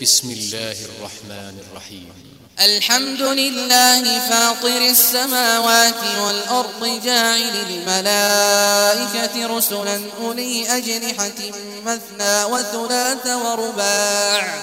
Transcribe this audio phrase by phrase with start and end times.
[0.00, 2.12] بسم الله الرحمن الرحيم.
[2.60, 11.38] الحمد لله فاطر السماوات والأرض جاعل الملائكة رسلا أولي أجنحة
[11.84, 14.62] مثنى وثلاث ورباع.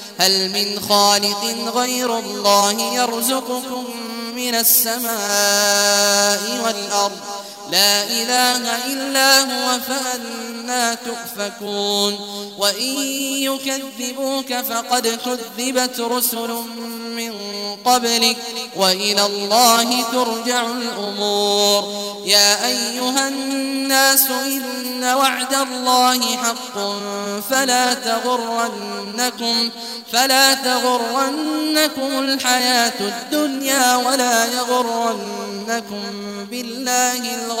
[0.21, 1.43] هل من خالق
[1.75, 3.85] غير الله يرزقكم
[4.35, 6.40] من السماء
[7.71, 12.13] لا إله إلا هو فأنا تؤفكون.
[12.57, 12.97] وإن
[13.47, 16.49] يكذبوك فقد كذبت رسل
[17.15, 17.33] من
[17.85, 18.37] قبلك
[18.75, 21.83] وإلى الله ترجع الأمور.
[22.25, 26.77] يا أيها الناس إن وعد الله حق
[27.49, 29.69] فلا تغرنكم
[30.11, 36.01] فلا تغرنكم الحياة الدنيا ولا يغرنكم
[36.51, 37.60] بالله الغرور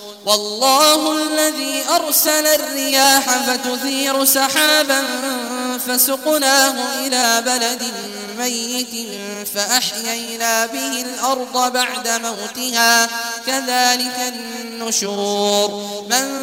[0.25, 5.03] والله الذي أرسل الرياح فتثير سحابا
[5.87, 6.75] فسقناه
[7.07, 7.83] إلى بلد
[8.37, 9.07] ميت
[9.55, 13.09] فأحيينا به الأرض بعد موتها.
[13.47, 15.83] كذلك النشور.
[16.09, 16.41] من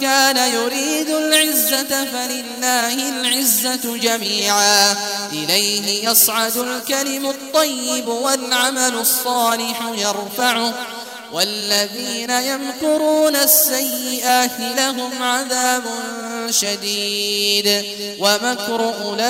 [0.00, 4.96] كان يريد العزة فلله العزة جميعا.
[5.32, 10.74] إليه يصعد الكلم الطيب والعمل الصالح يرفعه.
[11.32, 15.82] والذين يمكرون السيئات لهم عذاب
[16.50, 17.84] شديد.
[18.20, 19.20] ومكر أولئك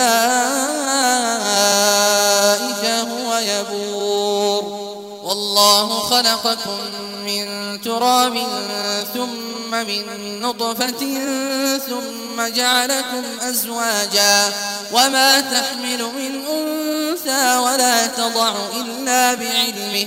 [2.85, 4.65] هو يبور.
[5.23, 6.79] والله خلقكم
[7.27, 8.39] من تراب
[9.15, 11.19] ثم من نطفة
[11.89, 14.53] ثم جعلكم أزواجا.
[14.93, 20.07] وما تحمل من أنثى ولا تضع إلا بعلمه.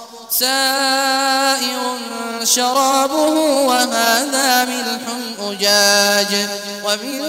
[0.31, 1.97] سائر
[2.43, 3.33] شرابه
[3.67, 5.01] وهذا ملح
[5.39, 6.49] أجاج
[6.85, 7.21] ومن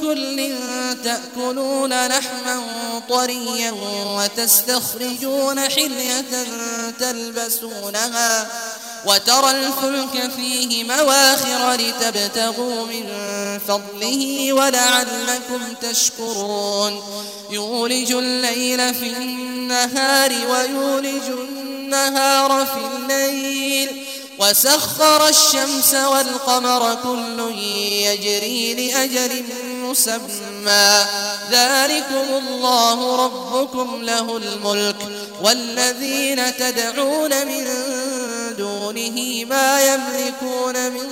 [0.00, 0.54] كل
[1.04, 2.62] تأكلون لحما
[3.08, 3.72] طريا
[4.16, 6.24] وتستخرجون حلية
[7.00, 8.46] تلبسونها
[9.06, 13.08] وترى الفلك فيه مواخر لتبتغوا من
[13.68, 17.02] فضله ولعلكم تشكرون.
[17.50, 21.65] يولج الليل في النهار ويولج النهار
[22.64, 24.06] في الليل
[24.38, 27.54] وسخر الشمس والقمر كل
[28.06, 29.44] يجري لأجل
[29.82, 31.04] مسمى.
[31.50, 34.96] ذلكم الله ربكم له الملك
[35.42, 37.64] والذين تدعون من
[38.58, 41.08] دونه ما يملكون من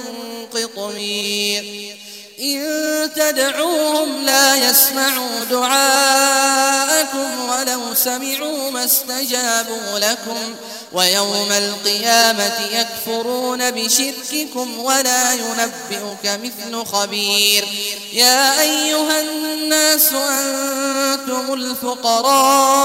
[0.54, 1.96] قطمير.
[2.44, 10.54] إن تدعوهم لا يسمعوا دعاءكم ولو سمعوا ما استجابوا لكم
[10.94, 17.64] ويوم القيامة يكفرون بشرككم ولا ينبئك مثل خبير.
[18.12, 22.84] يا أيها الناس أنتم الفقراء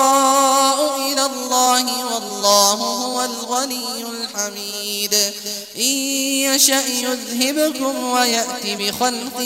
[0.96, 5.14] إلى الله والله هو الغني الحميد.
[5.78, 5.82] إن
[6.54, 9.44] يشأ يذهبكم ويأتي بخلق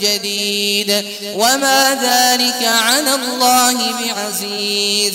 [0.00, 1.04] جديد.
[1.34, 5.14] وما ذلك على الله بعزيز.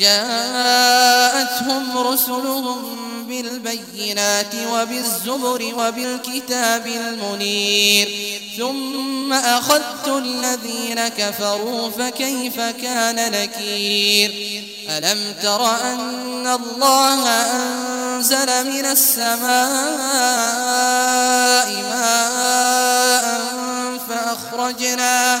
[0.00, 2.96] جاءتهم رسلهم
[3.28, 8.08] بالبينات وبالزبر وبالكتاب المنير.
[8.58, 19.44] ثم أخذت الذين كفروا فكيف كان نكير؟ ألم تر أن الله أنزل من السماء
[21.90, 23.24] ماء
[24.08, 25.40] فأخرجنا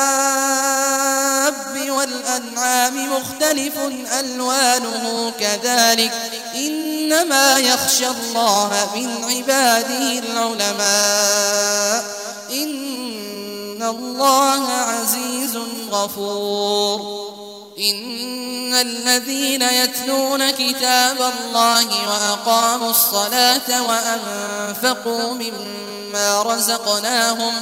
[2.31, 3.73] والأنعام مختلف
[4.19, 6.11] ألوانه كذلك.
[6.55, 12.05] إنما يخشى الله من عباده العلماء.
[12.51, 15.57] إن الله عزيز
[15.91, 17.31] غفور.
[17.79, 27.53] إن الذين يتلون كتاب الله وأقاموا الصلاة وأنفقوا مما رزقناهم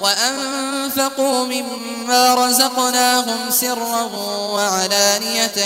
[0.00, 4.02] وأنفقوا مما رزقناهم سرا
[4.52, 5.56] وعلانية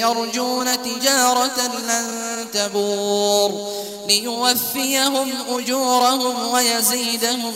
[0.00, 3.72] يرجون تجارة لن تبور
[4.08, 7.54] ليوفيهم أجورهم ويزيدهم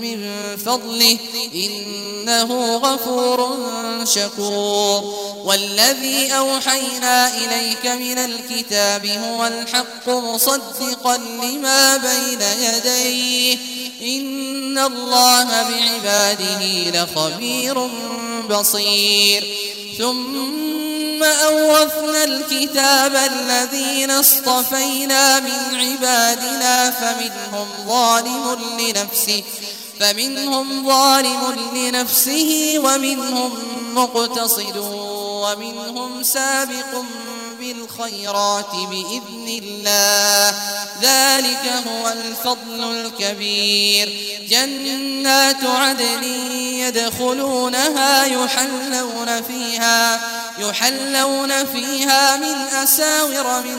[0.00, 0.30] من
[0.66, 1.18] فضله
[1.54, 3.56] إنه غفور
[4.04, 5.14] شكور
[5.44, 13.58] والذي أوحينا إليك من الكتاب هو الحق مصدقا لما بين يديه
[14.02, 17.88] إن الله بعباده لخبير
[18.50, 19.56] بصير.
[19.98, 29.42] ثم أورثنا الكتاب الذين اصطفينا من عبادنا فمنهم ظالم لنفسه
[30.00, 33.52] فمنهم ظالم لنفسه ومنهم
[33.94, 34.76] مقتصد
[35.16, 37.02] ومنهم سابق
[37.60, 40.58] بالخيرات بإذن الله.
[41.02, 44.36] ذلك هو الفضل الكبير.
[44.48, 46.24] جنات عدن
[46.54, 50.20] يدخلونها يحلون فيها
[50.58, 53.78] يحلون فيها من أساور من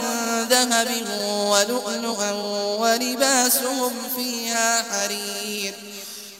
[0.50, 0.90] ذهب
[1.28, 2.32] ولؤلؤا
[2.80, 5.74] ولباسهم فيها حرير.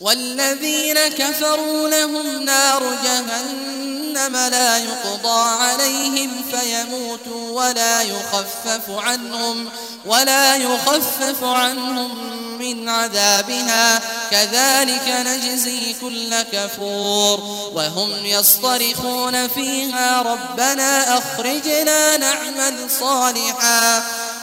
[0.00, 9.68] والذين كفروا لهم نار جهنم لا يقضى عليهم فيموتوا ولا يخفف عنهم
[10.06, 14.00] ولا يخفف عنهم من عذابها.
[14.30, 17.40] كذلك نجزي كل كفور
[17.74, 20.22] وهم يصطرخون فيها.
[20.22, 24.02] ربنا أخرجنا نعمل صالحا.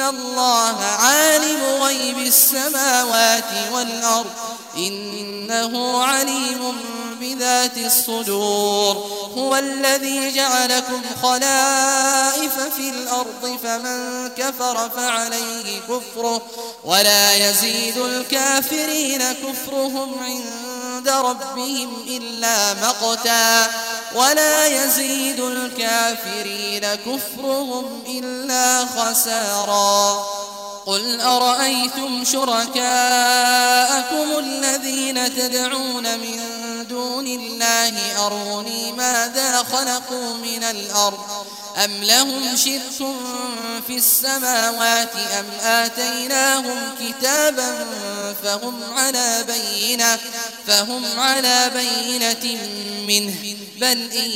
[0.00, 4.30] الله عالم غيب السماوات والأرض
[4.76, 6.76] إنه عليم
[7.20, 8.96] بذات الصدور
[9.36, 16.42] هو الذي جعلكم خلائف في الأرض فمن كفر فعليه كفره
[16.84, 20.75] ولا يزيد الكافرين كفرهم عند
[21.08, 23.70] ربهم إلا مقتا
[24.14, 30.26] ولا يزيد الكافرين كفرهم إلا خسارا
[30.86, 32.78] قل أرأيتم شركاءكم
[34.38, 36.40] الذين تدعون من
[36.88, 41.46] دون الله أروني ماذا خلقوا من الأرض
[41.84, 43.08] أم لهم شرك
[43.86, 47.86] في السماوات أم آتيناهم كتابا
[48.42, 50.18] فهم على بينة
[50.66, 52.58] فهم على بينة
[53.08, 54.30] منه بل إن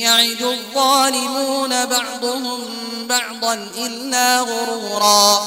[0.00, 2.60] يعد الظالمون بعضهم
[3.08, 5.46] بعضا إلا غرورا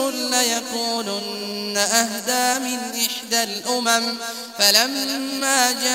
[0.00, 4.16] ليكونن أهدى من إحدى الأمم
[4.58, 5.92] فلما ما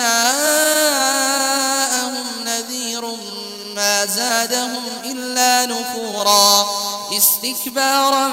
[4.07, 6.67] زادهم إلا نفورا.
[7.17, 8.27] استكبارا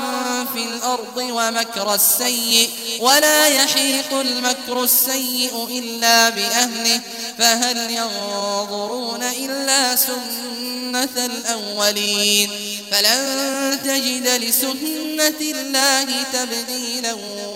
[0.55, 7.01] في الأرض ومكر السيء ولا يحيق المكر السيء إلا بأهله.
[7.39, 12.51] فهل ينظرون إلا سنة الأولين؟
[12.91, 17.13] فلن تجد لسنة الله تبديلا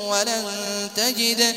[0.08, 0.44] ولن
[0.96, 1.56] تجد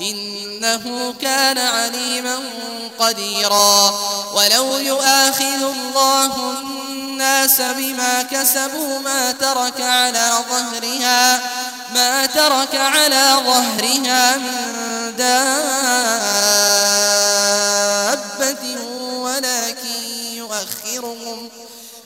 [0.00, 2.38] إنه كان عليما
[2.98, 3.94] قديرا.
[4.34, 11.40] ولو يؤاخذ الله الناس بما كسبوا ما ترك على ظهرها
[11.94, 16.63] ما ترك على ظهرها من دابة.